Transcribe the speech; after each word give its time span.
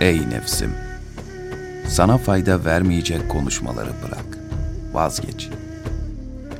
Ey 0.00 0.30
nefsim! 0.30 0.70
Sana 1.88 2.18
fayda 2.18 2.64
vermeyecek 2.64 3.28
konuşmaları 3.28 3.90
bırak. 4.06 4.38
Vazgeç. 4.92 5.48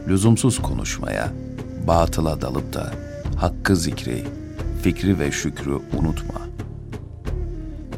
Lüzumsuz 0.08 0.62
konuşmaya, 0.62 1.28
batıla 1.86 2.40
dalıp 2.40 2.72
da 2.72 2.92
hakkı 3.36 3.76
zikri, 3.76 4.24
fikri 4.82 5.18
ve 5.18 5.32
şükrü 5.32 5.72
unutma. 5.72 6.40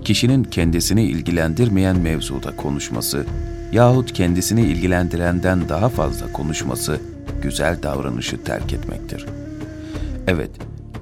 Kişinin 0.05 0.45
kendisini 0.45 1.03
ilgilendirmeyen 1.05 1.97
mevzuda 1.97 2.57
konuşması 2.57 3.27
yahut 3.73 4.13
kendisini 4.13 4.63
ilgilendirenden 4.63 5.69
daha 5.69 5.89
fazla 5.89 6.33
konuşması 6.33 7.01
güzel 7.43 7.83
davranışı 7.83 8.45
terk 8.45 8.73
etmektir. 8.73 9.27
Evet, 10.27 10.51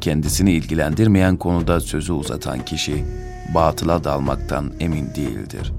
kendisini 0.00 0.52
ilgilendirmeyen 0.52 1.36
konuda 1.36 1.80
sözü 1.80 2.12
uzatan 2.12 2.64
kişi 2.64 3.04
batıla 3.54 4.04
dalmaktan 4.04 4.72
emin 4.80 5.14
değildir. 5.14 5.72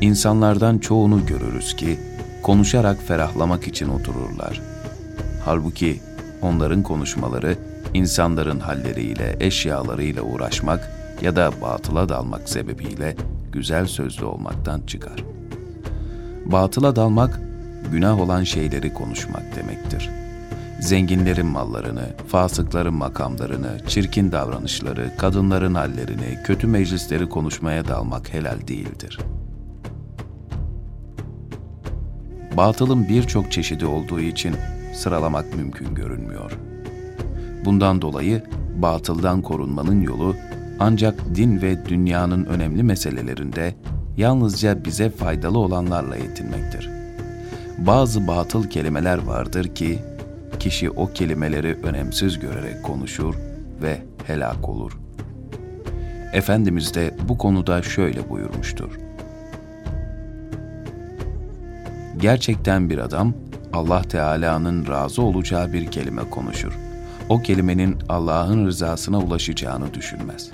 İnsanlardan 0.00 0.78
çoğunu 0.78 1.26
görürüz 1.26 1.76
ki 1.76 1.98
konuşarak 2.42 3.02
ferahlamak 3.02 3.68
için 3.68 3.88
otururlar. 3.88 4.60
Halbuki 5.44 6.00
onların 6.42 6.82
konuşmaları 6.82 7.56
insanların 7.94 8.60
halleriyle, 8.60 9.36
eşyalarıyla 9.40 10.22
uğraşmak 10.22 10.90
ya 11.22 11.36
da 11.36 11.50
batıla 11.62 12.08
dalmak 12.08 12.48
sebebiyle 12.48 13.16
güzel 13.52 13.86
sözlü 13.86 14.24
olmaktan 14.24 14.80
çıkar. 14.86 15.24
Batıla 16.46 16.96
dalmak, 16.96 17.40
günah 17.92 18.20
olan 18.20 18.44
şeyleri 18.44 18.94
konuşmak 18.94 19.56
demektir. 19.56 20.10
Zenginlerin 20.80 21.46
mallarını, 21.46 22.04
fasıkların 22.28 22.94
makamlarını, 22.94 23.78
çirkin 23.88 24.32
davranışları, 24.32 25.12
kadınların 25.18 25.74
hallerini, 25.74 26.38
kötü 26.44 26.66
meclisleri 26.66 27.28
konuşmaya 27.28 27.88
dalmak 27.88 28.34
helal 28.34 28.66
değildir. 28.68 29.18
Batılın 32.56 33.08
birçok 33.08 33.52
çeşidi 33.52 33.86
olduğu 33.86 34.20
için 34.20 34.54
sıralamak 34.94 35.56
mümkün 35.56 35.94
görünmüyor. 35.94 36.58
Bundan 37.64 38.02
dolayı 38.02 38.42
batıldan 38.76 39.42
korunmanın 39.42 40.02
yolu 40.02 40.34
ancak 40.78 41.34
din 41.34 41.62
ve 41.62 41.86
dünyanın 41.86 42.44
önemli 42.44 42.82
meselelerinde 42.82 43.74
yalnızca 44.16 44.84
bize 44.84 45.10
faydalı 45.10 45.58
olanlarla 45.58 46.16
yetinmektir. 46.16 46.90
Bazı 47.78 48.26
batıl 48.26 48.64
kelimeler 48.64 49.18
vardır 49.18 49.74
ki 49.74 49.98
kişi 50.58 50.90
o 50.90 51.12
kelimeleri 51.12 51.74
önemsiz 51.82 52.38
görerek 52.38 52.82
konuşur 52.82 53.34
ve 53.82 54.02
helak 54.26 54.68
olur. 54.68 54.98
Efendimiz 56.32 56.94
de 56.94 57.14
bu 57.28 57.38
konuda 57.38 57.82
şöyle 57.82 58.30
buyurmuştur. 58.30 58.98
Gerçekten 62.18 62.90
bir 62.90 62.98
adam 62.98 63.34
Allah 63.72 64.02
Teala'nın 64.02 64.86
razı 64.86 65.22
olacağı 65.22 65.72
bir 65.72 65.86
kelime 65.86 66.30
konuşur. 66.30 66.72
O 67.28 67.42
kelimenin 67.42 67.98
Allah'ın 68.08 68.66
rızasına 68.66 69.18
ulaşacağını 69.18 69.94
düşünmez. 69.94 70.50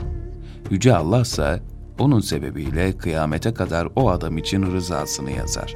Yüce 0.70 0.96
Allah 0.96 1.20
ise 1.20 1.60
onun 1.98 2.20
sebebiyle 2.20 2.96
kıyamete 2.96 3.54
kadar 3.54 3.88
o 3.96 4.10
adam 4.10 4.38
için 4.38 4.62
rızasını 4.72 5.30
yazar. 5.30 5.74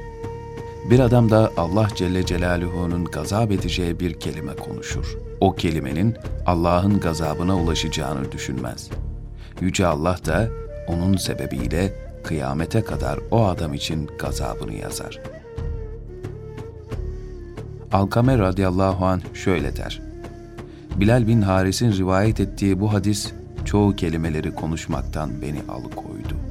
Bir 0.89 0.99
adam 0.99 1.29
da 1.29 1.51
Allah 1.57 1.87
Celle 1.95 2.25
Celaluhu'nun 2.25 3.05
gazap 3.05 3.51
edeceği 3.51 3.99
bir 3.99 4.13
kelime 4.13 4.55
konuşur. 4.55 5.17
O 5.39 5.55
kelimenin 5.55 6.15
Allah'ın 6.45 6.99
gazabına 6.99 7.57
ulaşacağını 7.57 8.31
düşünmez. 8.31 8.89
Yüce 9.61 9.87
Allah 9.87 10.17
da 10.25 10.49
onun 10.87 11.17
sebebiyle 11.17 11.93
kıyamete 12.23 12.81
kadar 12.81 13.19
o 13.31 13.45
adam 13.45 13.73
için 13.73 14.09
gazabını 14.19 14.73
yazar. 14.73 15.19
Alkame 17.91 18.37
radıyallahu 18.37 19.05
anh 19.05 19.21
şöyle 19.33 19.75
der. 19.75 20.01
Bilal 20.95 21.27
bin 21.27 21.41
Haris'in 21.41 21.91
rivayet 21.91 22.39
ettiği 22.39 22.79
bu 22.79 22.93
hadis 22.93 23.31
çoğu 23.65 23.95
kelimeleri 23.95 24.55
konuşmaktan 24.55 25.41
beni 25.41 25.59
alıkoydu. 25.69 26.46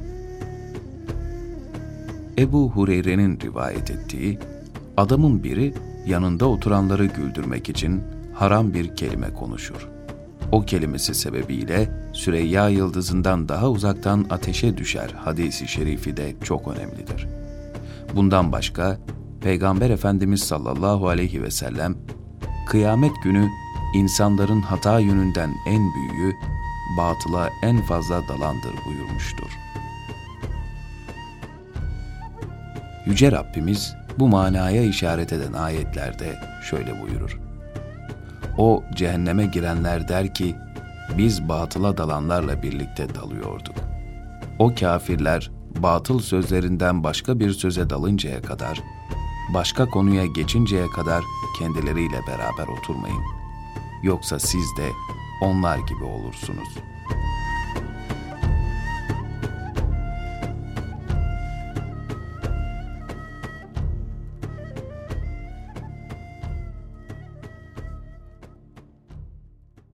Ebu 2.39 2.69
Hureyre'nin 2.69 3.39
rivayet 3.39 3.91
ettiği, 3.91 4.39
adamın 4.97 5.43
biri 5.43 5.73
yanında 6.07 6.45
oturanları 6.45 7.05
güldürmek 7.05 7.69
için 7.69 8.03
haram 8.33 8.73
bir 8.73 8.95
kelime 8.95 9.33
konuşur. 9.33 9.87
O 10.51 10.61
kelimesi 10.61 11.15
sebebiyle 11.15 11.89
Süreyya 12.13 12.69
yıldızından 12.69 13.49
daha 13.49 13.69
uzaktan 13.69 14.25
ateşe 14.29 14.77
düşer 14.77 15.09
hadisi 15.17 15.67
şerifi 15.67 16.17
de 16.17 16.35
çok 16.43 16.67
önemlidir. 16.67 17.27
Bundan 18.15 18.51
başka 18.51 18.97
Peygamber 19.41 19.89
Efendimiz 19.89 20.43
sallallahu 20.43 21.07
aleyhi 21.07 21.43
ve 21.43 21.51
sellem 21.51 21.95
kıyamet 22.67 23.23
günü 23.23 23.47
insanların 23.95 24.61
hata 24.61 24.99
yönünden 24.99 25.49
en 25.67 25.93
büyüğü, 25.93 26.33
batıla 26.97 27.49
en 27.63 27.81
fazla 27.81 28.27
dalandır 28.27 28.73
buyurmuştur. 28.85 29.66
Yüce 33.07 33.31
Rabbimiz 33.31 33.95
bu 34.19 34.27
manaya 34.27 34.83
işaret 34.83 35.33
eden 35.33 35.53
ayetlerde 35.53 36.39
şöyle 36.69 37.01
buyurur. 37.01 37.39
O 38.57 38.83
cehenneme 38.95 39.45
girenler 39.45 40.07
der 40.07 40.33
ki, 40.33 40.55
biz 41.17 41.49
batıla 41.49 41.97
dalanlarla 41.97 42.63
birlikte 42.63 43.15
dalıyorduk. 43.15 43.75
O 44.59 44.75
kafirler 44.75 45.51
batıl 45.77 46.19
sözlerinden 46.19 47.03
başka 47.03 47.39
bir 47.39 47.51
söze 47.51 47.89
dalıncaya 47.89 48.41
kadar, 48.41 48.79
başka 49.53 49.85
konuya 49.89 50.25
geçinceye 50.25 50.87
kadar 50.87 51.23
kendileriyle 51.59 52.19
beraber 52.27 52.67
oturmayın. 52.79 53.23
Yoksa 54.03 54.39
siz 54.39 54.77
de 54.77 54.89
onlar 55.41 55.77
gibi 55.77 56.03
olursunuz.'' 56.03 56.96